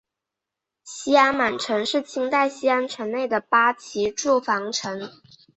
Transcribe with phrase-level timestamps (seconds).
[0.83, 4.99] 西安满城是清代西安城内的八旗驻防城。